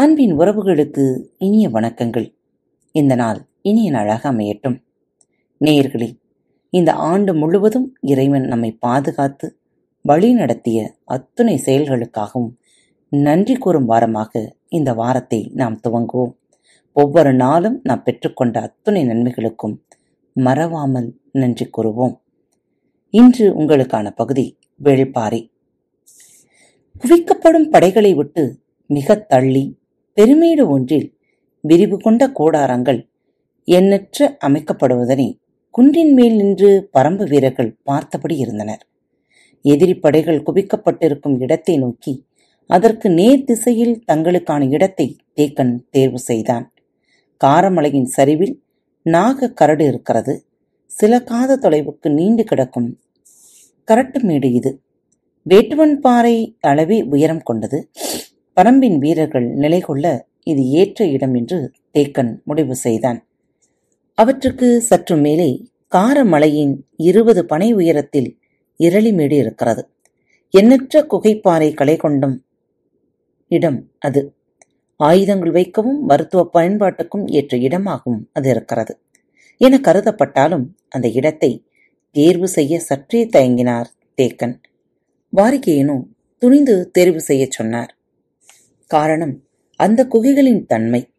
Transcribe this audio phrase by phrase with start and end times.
[0.00, 2.34] அன்பின் உறவுகளுக்கு இனிய வணக்கங்கள்.
[2.92, 4.76] இந்த நாள் இனிய நாளாக அமையட்டும்.
[5.60, 6.18] நேயர்களே
[6.70, 9.58] இந்த ஆண்டு முழுவதும் இறைவன் நம்மை பாதுகாத்து
[10.02, 12.50] வழி நடத்திய அத்துணை செயல்களுக்காகவும்
[13.08, 16.32] நன்றி கூறும் வாரமாக இந்த வாரத்தை நாம் துவங்குவோம்.
[16.92, 19.76] ஒவ்வொரு நாளும் நாம் பெற்றுக்கொண்ட அத்துணை நன்மைகளுக்கும்
[20.32, 22.16] மறவாமல் நன்றி கூறுவோம்.
[23.10, 25.50] இன்று உங்களுக்கான பகுதி வெளிப்பாறை
[26.98, 29.76] குவிக்கப்படும் படைகளை விட்டு மிக தள்ளி
[30.18, 31.08] பெருமேடு ஒன்றில்
[31.60, 32.98] விரிவு கொண்ட கோடாரங்கள்
[33.64, 35.26] எண்ணற்ற அமைக்கப்படுவதனை
[35.70, 38.82] குன்றின் மேல் நின்று பரம்பு வீரர்கள் பார்த்தபடி இருந்தனர்.
[39.64, 42.14] எதிரி படைகள் குவிக்கப்பட்டிருக்கும் இடத்தை நோக்கி
[42.66, 46.66] அதற்கு நேர் திசையில் தங்களுக்கான இடத்தை தேக்கன் தேர்வு செய்தான்.
[47.44, 48.54] காரமலையின் சரிவில்
[49.02, 50.34] நாக கரடு இருக்கிறது.
[50.86, 52.90] சில காத தொலைவுக்கு நீண்டு கிடக்கும்
[53.88, 54.80] கரட்டு மேடு இது.
[55.46, 57.90] வேட்டுவன் பாறை அளவே உயரம் கொண்டது.
[58.58, 63.26] பரம்பின் வீரர்கள் நிலை கொள்ள இது ஏற்ற இடம் என்று தேக்கன் முடிவு செய்தான்.
[64.14, 68.38] அவற்றுக்கு சற்று மேலே காரமலையின் இருபது பனை உயரத்தில்
[68.80, 69.88] இரளிமேடு இருக்கிறது
[70.50, 72.44] எண்ணற்ற குகைப்பாறை களை கொண்டும்
[73.48, 74.34] இடம் அது.
[74.96, 79.00] ஆயுதங்கள் வைக்கவும் மருத்துவ பயன்பாட்டுக்கும் ஏற்ற இடமாகவும் அது இருக்கிறது.
[79.56, 81.64] என கருதப்பட்டாலும் அந்த இடத்தை
[82.10, 83.86] தேர்வு செய்ய சற்றே தயங்கினார்
[84.22, 84.56] தேக்கன்.
[85.36, 86.02] வாரிகையனும்
[86.38, 87.97] துணிந்து தேர்வு செய்யச் சொன்னார்.
[88.88, 89.44] காரணம்
[89.76, 91.10] அந்த குகைகளின் தன்மை.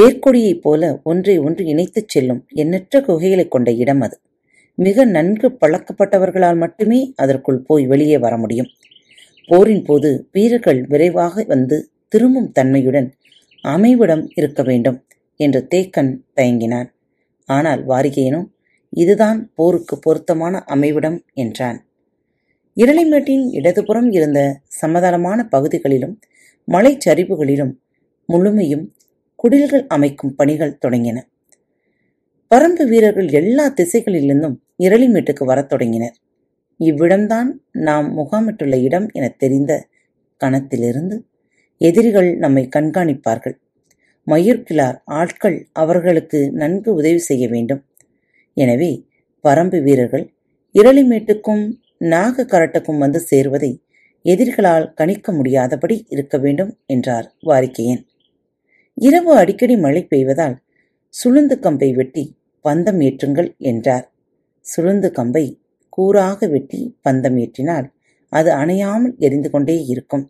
[0.00, 4.20] வேர்க்கொடியைப் போல ஒன்றை ஒன்று இணைத்துச் செல்லும் எண்ணற்ற குகைகளைக் கொண்ட இடம் அது.
[4.74, 8.66] மிக நன்கு பழக்கப்பட்டவர்களால் மட்டுமே அதற்குள் போய் வெளியே வர முடியும்.
[9.46, 13.14] போரின் போது வீரர்கள் விரைவாக வந்து திரும்பும் தன்மையுடன்
[13.62, 15.04] அமைவிடம் இருக்க வேண்டும்
[15.36, 16.88] என்று தேக்கன் தயங்கினான்.
[17.46, 18.46] ஆனால் வாரிகையனும்
[18.90, 21.86] இதுதான் போருக்கு பொருத்தமான அமைவிடம் என்றான்.
[22.76, 26.18] இரளைமேட்டின் இடதுபுறம் இருந்த சமதளமான பகுதிகளிலும்
[26.70, 27.72] மலைச்சரிவுகளிலும்
[28.28, 28.84] முழுமையும்
[29.34, 31.18] குடில்கள் அமைக்கும் பணிகள் தொடங்கின.
[32.50, 36.16] பரம்பு வீரர்கள் எல்லா திசைகளிலிருந்தும் இரளிமேட்டுக்கு வரத் தொடங்கினர்.
[36.80, 39.72] இவ்விடம்தான் நாம் முகாமிட்டுள்ள இடம் என தெரிந்த
[40.40, 41.16] கணத்திலிருந்து
[41.80, 43.56] எதிரிகள் நம்மை கண்காணிப்பார்கள்.
[44.26, 47.82] மயிர்கிழார் ஆட்கள் அவர்களுக்கு நன்கு உதவி செய்ய வேண்டும்.
[48.56, 48.90] எனவே
[49.44, 50.24] பரம்பு வீரர்கள்
[50.74, 51.64] இரளிமேட்டுக்கும்
[51.96, 53.70] நாக கரட்டுக்கும் வந்து சேருவதை
[54.24, 58.02] எதிரிகளால் கணிக்க முடியாதபடி இருக்க வேண்டும் என்றார் வாரிக்கையன்.
[58.94, 60.56] இரவு அடிக்கடி மழை பெய்வதால்
[61.14, 62.24] சுளுந்து கம்பை வெட்டி
[62.64, 64.06] பந்தம் ஏற்றுங்கள் என்றார்.
[64.64, 65.44] சுளுந்து கம்பை
[65.96, 67.86] கூறாக வெட்டி பந்தம் ஏற்றினால்
[68.32, 70.24] அது அணையாமல் எரிந்து கொண்டே இருக்கும்.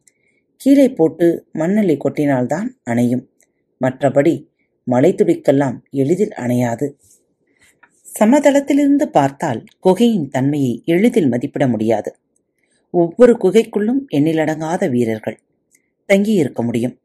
[0.57, 3.25] கீழே போட்டு மண்ணெல்லை கொட்டினால்தான் அணையும்.
[3.81, 4.35] மற்றபடி
[4.87, 6.87] மலை துடிக்கெல்லாம் எளிதில் அணையாது.
[8.21, 12.11] சமதளத்திலிருந்து பார்த்தால் குகையின் தன்மையை எளிதில் மதிப்பிட முடியாது.
[12.91, 15.39] ஒவ்வொரு குகைக்குள்ளும் எண்ணிலடங்காத வீரர்கள்.
[16.07, 16.99] தங்கியிருக்க முடியும்.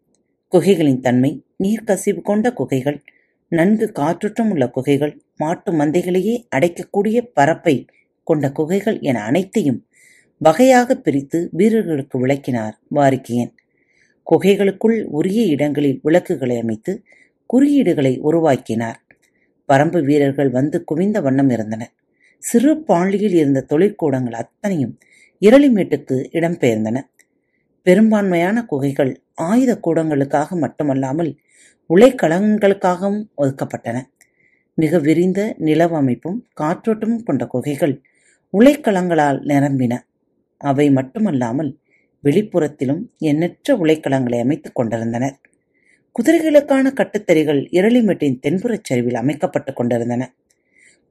[0.52, 3.02] குகைகளின் தன்மை நீர்க்கசிவு கொண்ட குகைகள்
[3.52, 7.86] நன்கு காற்றுற்றம் உள்ள குகைகள் மாட்டு மந்தைகளையே அடைக்கக்கூடிய பரப்பை
[8.24, 9.80] கொண்ட குகைகள் என அனைத்தையும்
[10.38, 13.52] வகையாக பிரித்து வீரர்களுக்கு விளக்கினார் வாரிக்கையன்.
[14.28, 17.04] குகைகளுக்குள் உரிய இடங்களில் விளக்குகளை அமைத்து
[17.50, 19.00] குறியீடுகளை உருவாக்கினார்.
[19.70, 21.94] பரம்பு வீரர்கள் வந்து குவிந்த வண்ணம் இருந்தனர்
[22.44, 24.98] சிறு பாண்டியில் இருந்த தொழிற்கூடங்கள் அத்தனையும்
[25.42, 27.02] இரளிமேட்டுக்கு இடம்பெயர்ந்தன.
[27.82, 31.36] பெரும்பான்மையான குகைகள் ஆயுத கூடங்களுக்காக மட்டுமல்லாமல்
[31.90, 34.02] உலைக்களங்களுக்காகவும் ஒதுக்கப்பட்டன.
[34.74, 38.02] மிக விரிந்த நிலவமைப்பும் காற்றோட்டமும் கொண்ட குகைகள்
[38.60, 40.00] உலைக்களங்களால் நிரம்பின.
[40.58, 41.78] அவை மட்டுமல்லாமல்
[42.24, 45.40] வெளிப்புறத்திலும் எண்ணற்ற உலைக்களங்களை அமைத்துக் கொண்டிருந்தனர்.
[46.12, 50.34] குதிரைகளுக்கான கட்டுத்தறிகள் இரளிமேட்டின் தென்புறச் சரிவில் அமைக்கப்பட்டுக் கொண்டிருந்தன.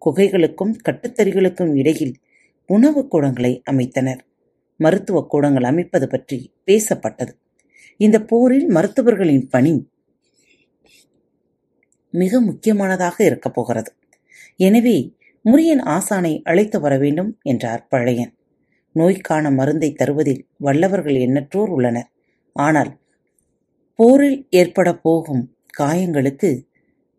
[0.04, 2.14] குகைகளுக்கும் கட்டுத்தறிகளுக்கும் இடையில்
[2.66, 4.18] உணவுக் கூடங்களை அமைத்தனர்.
[4.76, 7.30] மருத்துவக் கூடங்கள் அமைப்பது பற்றி பேசப்பட்டது.
[7.96, 9.88] இந்த போரில் மருத்துவர்களின் பணி
[12.10, 13.92] மிக முக்கியமானதாக இருக்கப் போகிறது.
[14.56, 15.14] எனவே
[15.44, 18.34] முரியன் ஆசானை அழைத்து வர வேண்டும் என்றார் பழையன்.
[18.92, 22.10] நோய்க்கான மருந்தை தருவதில் வல்லவர்கள் எண்ணற்றோர் உள்ளனர்.
[22.52, 23.00] ஆனால்
[23.94, 26.66] போரில் ஏற்பட போகும் காயங்களுக்கு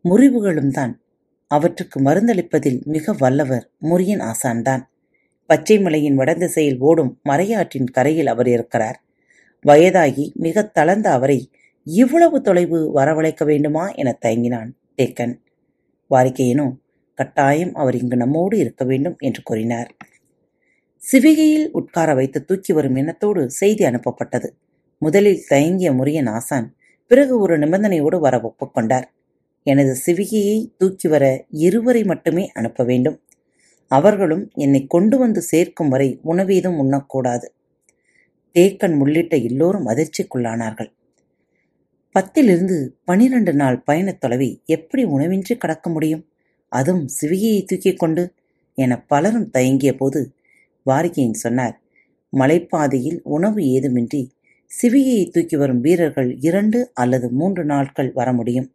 [0.03, 1.01] முறிவுகளும் தான்.
[1.47, 4.89] அவற்றுக்கு மருந்தளிப்பதில் மிக வல்லவர் முரியன் ஆசான்தான்.
[5.49, 8.97] பச்சை மலையின் வடதிசையில் ஓடும் மறையாற்றின் கரையில் அவர் இருக்கிறார்.
[9.65, 11.39] வயதாகி மிக தளர்ந்த அவரை
[11.87, 15.35] இவ்வளவு தொலைவு வரவழைக்க வேண்டுமா என தயங்கினான் டேக்கன்
[16.11, 16.67] வாரிக்கையனோ
[17.15, 19.89] கட்டாயம் அவர் இங்கு நம்மோடு இருக்க வேண்டும் என்று கூறினார்.
[21.03, 24.49] சிவிகையில் உட்கார வைத்து தூக்கி வரும் எண்ணத்தோடு செய்தி அனுப்பப்பட்டது.
[25.01, 26.67] முதலில் தயங்கிய முரியன் ஆசான்
[27.07, 29.07] பிறகு ஒரு நிபந்தனையோடு வர ஒப்புக்கொண்டார்
[29.63, 33.17] எனது சிவிகையை தூக்கி வர இருவரை மட்டுமே அனுப்ப வேண்டும்.
[33.87, 37.45] அவர்களும் என்னை கொண்டு வந்து சேர்க்கும் வரை உணவீதம் உண்ணக்கூடாது.
[38.53, 40.91] தேக்கன் உள்ளிட்ட எல்லோரும் அதிர்ச்சிக்குள்ளானார்கள்.
[42.19, 46.25] பத்திலிருந்து பனிரெண்டு நாள் பயணத் தொலைவை எப்படி உணவின்றி கடக்க முடியும்?
[46.69, 48.33] அதுவும் சிவிகையை தூக்கிக் கொண்டு?
[48.75, 50.33] என பலரும் தயங்கிய போது
[50.85, 51.79] வாரிகையின் சொன்னார்
[52.33, 54.29] மலைப்பாதையில் உணவு ஏதுமின்றி
[54.81, 58.71] சிவிகையை தூக்கி வரும் வீரர்கள் இரண்டு அல்லது மூன்று நாட்கள் வர முடியும்.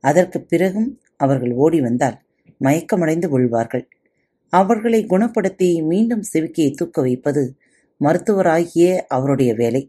[0.00, 2.20] அதற்கு பிறகும் அவர்கள் ஓடி வந்தால்
[2.60, 3.88] மயக்கமடைந்து விழுவார்கள்.
[4.52, 7.42] அவர்களை குணப்படுத்தி மீண்டும் சிவிக்கையை தூக்க வைப்பது
[8.00, 9.82] மருத்துவராகிய அவருடைய வேலை.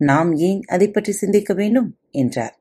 [0.00, 1.88] நாம் ஏன் அதை பற்றி சிந்திக்க வேண்டும்?
[2.10, 2.54] என்றார்.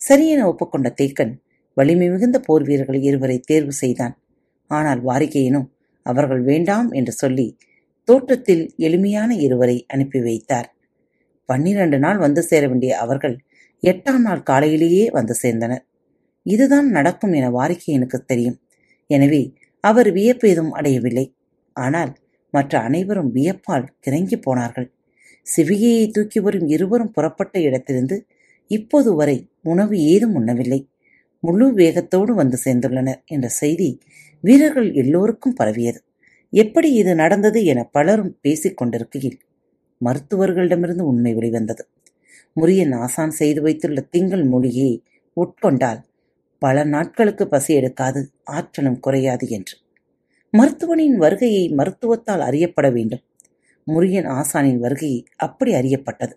[0.00, 1.34] சரியென ஒப்புக்கொண்ட தேக்கன்
[1.76, 4.14] வலிமை மிகுந்த போர் வீரர்கள் இருவரை தேர்வு செய்தான்.
[4.70, 5.68] ஆனால் வாரிகையினும்
[6.06, 7.46] அவர்கள் வேண்டாம் என்று சொல்லி
[8.08, 10.68] தோற்றத்தில் எளிமையான இருவரை அனுப்பி வைத்தார்.
[11.48, 13.36] பன்னிரண்டு நாள் வந்து சேர வேண்டிய அவர்கள்
[13.82, 15.82] எட்டாம் நாள் காலையிலேயே வந்து சேர்ந்தனர்.
[16.46, 18.58] இதுதான் நடக்கும் என வாரிக்கையனுக்கு தெரியும்.
[19.10, 19.42] எனவே
[19.86, 21.26] அவர் வியப்பு ஏதும் அடையவில்லை.
[21.76, 22.12] ஆனால்
[22.54, 24.88] மற்ற அனைவரும் வியப்பால் கிறங்கி போனார்கள்.
[25.46, 28.16] சிவிகையை தூக்கி வரும் இருவரும் புறப்பட்ட இடத்திலிருந்து
[28.70, 30.80] இப்போது வரை உணவு ஏதும் உண்ணவில்லை.
[31.42, 33.88] முழு வேகத்தோடு வந்து சேர்ந்துள்ளனர் என்ற செய்தி
[34.44, 36.00] வீரர்கள் எல்லோருக்கும் பரவியது.
[36.52, 39.38] எப்படி இது நடந்தது என பலரும் பேசிக் கொண்டிருக்கையில்
[40.00, 41.82] மருத்துவர்களிடமிருந்து உண்மை வெளிவந்தது.
[42.56, 44.90] முரியன் ஆசான் செய்து வைத்துள்ள திங்கள் மொழியை
[45.36, 46.00] உட்கொண்டால்
[46.58, 49.76] பல நாட்களுக்கு பசி எடுக்காது ஆற்றலும் குறையாது என்று.
[50.50, 53.22] மருத்துவனின் வருகையை மருத்துவத்தால் அறியப்பட வேண்டும்.
[53.84, 56.32] முருகன் ஆசானின் வருகை அப்படி அறியப்பட்டது.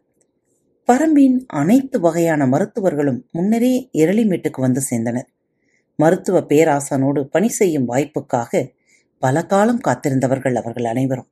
[0.87, 5.27] பரம்பின் அனைத்து வகையான மருத்துவர்களும் முன்னரே இரளிமேட்டுக்கு வந்து சேர்ந்தனர்.
[5.95, 8.71] மருத்துவ பேராசானோடு பணி செய்யும் வாய்ப்புக்காக
[9.19, 11.27] பல காலம் காத்திருந்தவர்கள் அவர்கள் அனைவரும்.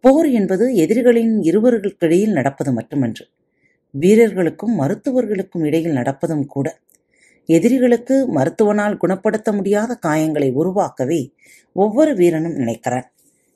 [0.00, 3.26] போர் என்பது எதிரிகளின் இருவர்களுக்கிடையில் நடப்பது மட்டுமன்று.
[3.90, 6.78] வீரர்களுக்கும் மருத்துவர்களுக்கும் இடையில் நடப்பதும் கூட
[7.48, 11.34] எதிரிகளுக்கு மருத்துவனால் குணப்படுத்த முடியாத காயங்களை உருவாக்கவே
[11.72, 13.06] ஒவ்வொரு வீரனும் நினைக்கிறான்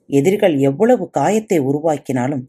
[0.07, 2.47] எதிரிகள் எவ்வளவு காயத்தை உருவாக்கினாலும்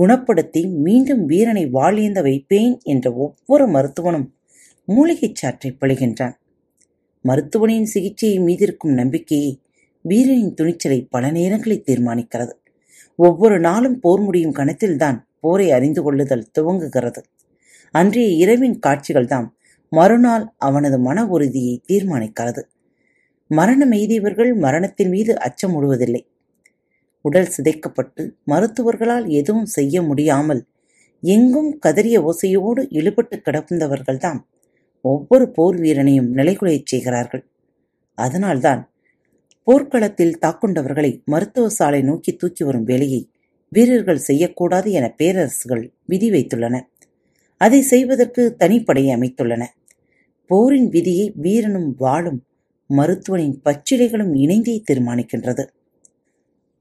[0.00, 4.34] குணப்படுத்தி மீண்டும் வீரனை வாழியந்த வைப்பேன் என்ற ஒவ்வொரு மருத்துவனும்
[4.88, 6.32] மூலிகைச் சாற்றை பழுகின்றான்.
[7.22, 9.60] மருத்துவனின் சிகிச்சையை மீதிருக்கும் நம்பிக்கையை
[10.02, 12.50] வீரனின் துணிச்சலை பல நேரங்களில் தீர்மானிக்கிறது.
[13.16, 17.20] ஒவ்வொரு நாளும் போர் முடியும் கணத்தில்தான் போரை அறிந்து கொள்ளுதல் துவங்குகிறது.
[17.90, 19.46] அன்றைய இரவின் காட்சிகள்தான்
[19.92, 22.62] மறுநாள் அவனது மன உறுதியை தீர்மானிக்கிறது
[23.50, 26.22] மரணம் எய்தியவர்கள் மரணத்தின் மீது அச்சம் விடுவதில்லை
[27.24, 30.62] உடல் சிதைக்கப்பட்டு மருத்துவர்களால் எதுவும் செய்ய முடியாமல்
[31.22, 34.40] எங்கும் கதறிய ஓசையோடு இழுபட்டு கிடந்தவர்கள்தான்
[35.00, 37.44] ஒவ்வொரு போர் வீரனையும் நிலைகுலையச் செய்கிறார்கள்.
[38.18, 38.90] அதனால்தான்
[39.64, 43.30] போர்க்களத்தில் தாக்குண்டவர்களை மருத்துவ சாலை நோக்கி தூக்கி வரும் வேலையை
[43.68, 46.80] வீரர்கள் செய்யக்கூடாது என பேரரசுகள் விதி வைத்துள்ளன
[47.60, 49.62] அதை செய்வதற்கு தனிப்படையை அமைத்துள்ளன.
[50.52, 52.40] போரின் விதியை வீரனும் வாழும்
[52.90, 55.64] மருத்துவனின் பச்சிலைகளும் இணைந்தே தீர்மானிக்கின்றது.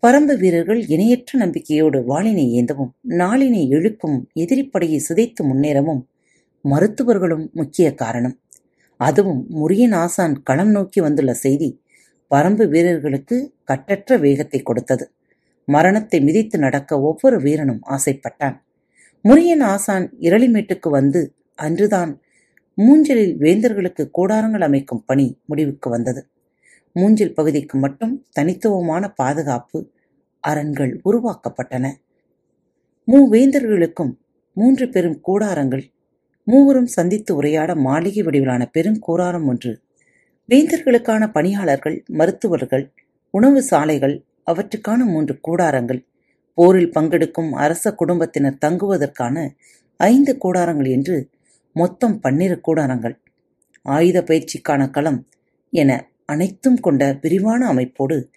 [0.04, 2.92] பரம்பு வீரர்கள் இணையற்ற நம்பிக்கையோடு வாளினை ஏந்தவும்
[3.22, 6.02] நாளினை இழுக்கும் எதிரிப்படையை சிதைத்து முன்னேறவும்
[6.66, 8.36] மருத்துவர்களும் முக்கிய காரணம்.
[9.00, 11.70] அதுவும் முரியன் ஆசான் களம் நோக்கி வந்துள்ள செய்தி
[12.32, 15.06] பரம்பு வீரர்களுக்கு கட்டற்ற வேகத்தை கொடுத்தது.
[15.68, 18.58] மரணத்தை மிதித்து நடக்க ஒவ்வொரு வீரனும் ஆசைப்பட்டான்.
[19.26, 21.22] முரியன் ஆசான் இரளிமேட்டுக்கு வந்து
[21.56, 22.12] அன்றுதான்
[22.82, 26.22] மூஞ்சலில் வேந்தர்களுக்கு கூடாரங்கள் அமைக்கும் பணி முடிவுக்கு வந்தது.
[26.96, 29.80] மூஞ்சில் பகுதிக்கு மட்டும் தனித்துவமான பாதுகாப்பு
[30.44, 31.86] அரண்கள் உருவாக்கப்பட்டன.
[33.08, 34.14] மூவேந்தர்களுக்கும்
[34.58, 35.84] மூன்று பெரும் கூடாரங்கள்
[36.48, 39.72] மூவரும் சந்தித்து உரையாட மாளிகை வடிவிலான பெரும் கூடாரம் ஒன்று.
[40.50, 42.86] வேந்தர்களுக்கான பணியாளர்கள் மருத்துவர்கள்
[43.34, 46.02] உணவு சாலைகள் அவற்றுக்கான மூன்று கூடாரங்கள்.
[46.58, 49.36] போரில் பங்கெடுக்கும் அரச குடும்பத்தினர் தங்குவதற்கான
[50.00, 51.16] ஐந்து கூடாரங்கள் என்று
[51.74, 53.16] மொத்தம் பன்னிரு கூடாரங்கள்.
[53.82, 55.28] ஆயுத பயிற்சிக்கான களம்
[55.72, 58.28] என அனைத்தும் கொண்ட விரிவான அமைப்போடு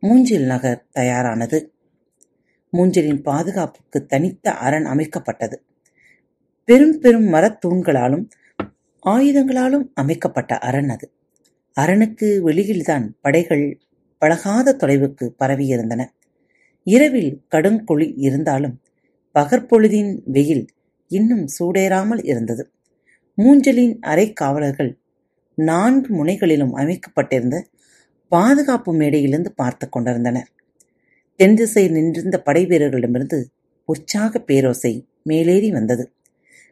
[0.00, 1.72] மூஞ்சில் நகர் தயாரானது.
[2.72, 5.54] மூஞ்சலின் பாதுகாப்புக்கு தனித்த அரண் அமைக்கப்பட்டது.
[6.64, 8.28] பெரும் பெரும் மரத்தூண்களாலும்
[9.06, 11.12] ஆயுதங்களாலும் அமைக்கப்பட்ட அரண் அது.
[11.80, 13.78] அரணுக்கு வெளியில்தான் படைகள்
[14.18, 16.08] பழகாத தொலைவுக்கு பரவியிருந்தன.
[16.82, 18.80] இரவில் கடுங்குழி இருந்தாலும்
[19.34, 20.66] பகற்பொழுதின் வெயில்
[21.08, 22.70] இன்னும் சூடேறாமல் இருந்தது.
[23.38, 24.90] மூஞ்சலின் அரை காவலர்கள்
[25.54, 27.56] நான்கு முனைகளிலும் அமைக்கப்பட்டிருந்த
[28.28, 30.48] பாதுகாப்பு மேடையிலிருந்து பார்த்து கொண்டிருந்தனர்.
[31.36, 33.38] தென் திசையில் நின்றிருந்த படை வீரர்களிடமிருந்து
[33.84, 36.04] உற்சாக பேரோசை மேலேறி வந்தது.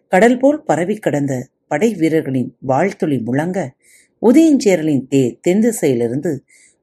[0.09, 3.59] கடல் போல் பரவி கடந்த படை வீரர்களின் வாழ்த்துளி முழங்க
[4.23, 6.33] உதயஞ்சேரலின் தேர் தென் திசையிலிருந்து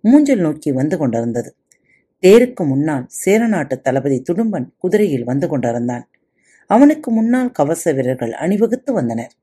[0.04, 1.50] மூஞ்சல் நோக்கி வந்து கொண்டிருந்தது.
[2.24, 6.10] தேருக்கு முன்னால் சேரநாட்டு தளபதி துடும்பன் குதிரையில் வந்து கொண்டிருந்தான்.
[6.68, 9.34] அவனுக்கு முன்னால் கவச வீரர்கள் அணிவகுத்து வந்தனர்.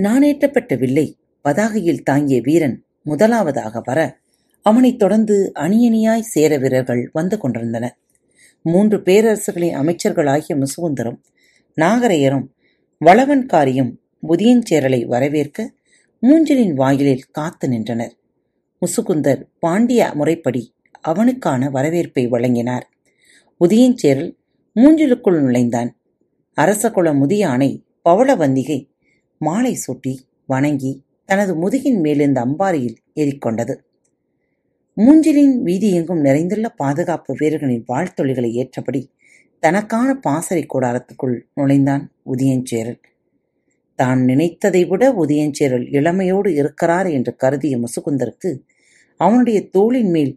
[0.00, 4.18] நானேற்றப்பட்ட வில்லை பதாகையில் தாங்கிய வீரன் முதலாவதாக வர
[4.62, 7.98] அவனைத் தொடர்ந்து அணியணியாய் சேர வீரர்கள் வந்து கொண்டிருந்தனர்.
[8.62, 11.20] மூன்று பேரரசுகளின் அமைச்சர்களாகிய முசுகுந்தரும்
[11.76, 12.46] நாகரையரும்
[13.04, 13.92] வளவன்காரியும்
[14.28, 15.72] புதியஞ்சேரலை வரவேற்க
[16.22, 18.14] மூஞ்சலின் வாயிலில் காத்து நின்றனர்.
[18.82, 22.82] முசுகுந்தர் பாண்டிய முறைப்படி அவனுக்கான வரவேற்பை வழங்கினார்.
[23.64, 24.36] உதயஞ்சேரல்
[24.74, 25.96] மூஞ்சிலுக்குள் நுழைந்தான்.
[26.60, 28.92] அரசகுல முதியானை பவளவந்திகை
[29.46, 30.12] மாலை சூட்டி
[30.48, 30.92] வணங்கி
[31.28, 33.74] தனது முதுகின் மேலிருந்த அம்பாரியில் ஏறிக்கொண்டது.
[34.96, 39.00] மூஞ்சிலின் வீதியெங்கும் நிறைந்துள்ள பாதுகாப்பு வீரர்களின் வாழ்த்தொழிகளை ஏற்றபடி
[39.62, 43.00] தனக்கான பாசறை கூடாரத்துக்குள் நுழைந்தான் உதயஞ்சேரல்
[43.98, 48.50] தான் நினைத்ததை விட உதயஞ்சேரல் இளமையோடு இருக்கிறார் என்று கருதிய முசுகுந்தருக்கு
[49.20, 50.32] அவனுடைய தோளின் மேல்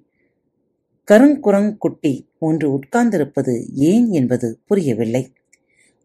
[1.08, 3.54] கருங்குரங்குட்டி ஒன்று உட்கார்ந்திருப்பது
[3.90, 5.24] ஏன் என்பது புரியவில்லை.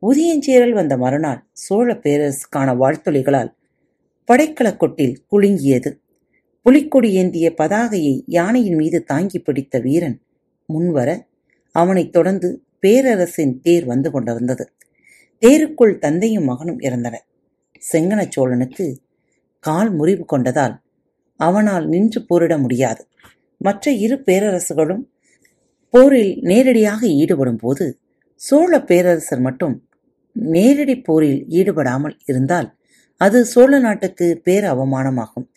[0.02, 3.50] உதயஞ்சேரல் வந்த மறுநாள் சோழ பேரரசுக்கான வாழ்த்துளிகளால்
[4.28, 5.90] படைக்கலக்கொட்டில் குலுங்கியது.
[6.62, 10.18] புலிக்கொடி ஏந்திய பதாகையை யானையின் மீது தாங்கி பிடித்த வீரன்
[10.68, 11.08] முன்வர
[11.74, 12.48] அவனைத் தொடர்ந்து
[12.80, 14.64] பேரரசின் தேர் வந்து கொண்டிருந்தது.
[15.42, 17.26] தேருக்குள் தந்தையும் மகனும் இருந்தனர்
[17.92, 18.86] செங்கன சோழனுக்கு
[19.64, 20.74] கால் முறிவு கொண்டதால்
[21.36, 23.02] அவனால் நின்று போரிட முடியாது.
[23.60, 25.02] மற்ற இரு பேரரசுகளும்
[25.94, 27.98] போரில் நேரடியாக ஈடுபடும் போது
[28.34, 29.74] சோழ பேரரசர் மட்டும்
[30.36, 32.68] நேரடி போரில் ஈடுபடாமல் இருந்தால்
[33.16, 35.48] அது சோழ நாட்டுக்கு பேர் அவமானமாகும்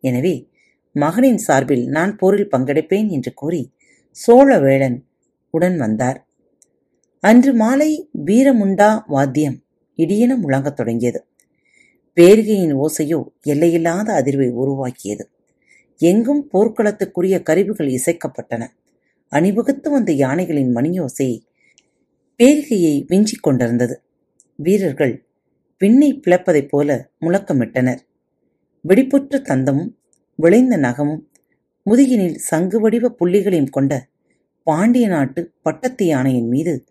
[0.00, 0.50] எனவே
[0.94, 3.72] மகனின் சார்பில் நான் போரில் பங்கெடுப்பேன் என்று கூறி
[4.16, 4.96] சோழவேளன்
[5.50, 6.18] உடன் வந்தார்.
[7.20, 9.58] அன்று மாலை வீரமுண்டா வாத்தியம்
[9.98, 11.20] இடியென முழங்கத் தொடங்கியது.
[12.16, 15.24] பேரிகையின் ஓசையோ எல்லையில்லாத அதிர்வை உருவாக்கியது.
[16.00, 18.62] எங்கும் போர்க்களத்துக்குரிய கருவிகள் இசைக்கப்பட்டன.
[19.28, 21.42] அணிவகுத்து வந்த யானைகளின் மணியோசை
[22.40, 24.02] பேரிகையை விஞ்சிக் கொண்டிருந்தது.
[24.56, 25.26] வீரர்கள்
[25.78, 27.98] விண்ணை பிளப்பதைப் போல முழக்கமிட்டனர்.
[28.88, 29.92] வெடிப்புற்ற தந்தமும்
[30.36, 31.30] விளைந்த நகமும்
[31.84, 34.08] முதுகினில் சங்கு வடிவ புள்ளிகளையும் கொண்ட
[34.62, 36.84] பாண்டிய நாட்டு பட்டத்து யானையின் மீது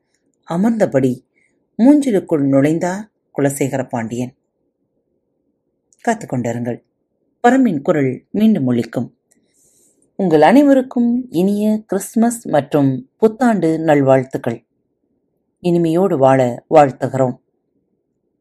[0.50, 1.20] அமர்ந்தபடி
[1.78, 3.04] மூஞ்சிலுக்குள் நுழைந்தார்
[3.38, 4.34] குலசேகர பாண்டியன்.
[6.08, 6.84] காத்துக்கொண்டிருங்கள்.
[7.48, 9.14] பரம்பின் குரல் மீண்டும் ஒழிக்கும்
[10.16, 14.66] உங்கள் அனைவருக்கும் இனிய கிறிஸ்துமஸ் மற்றும் புத்தாண்டு நல்வாழ்த்துக்கள்.
[15.64, 17.38] இனிமையோடு வாழ வாழ்த்துகிறோம்.